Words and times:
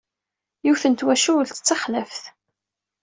Yiwet 0.63 0.83
n 0.87 0.93
twacult 0.93 1.51
d 1.55 1.57
taxlaft! 1.65 2.23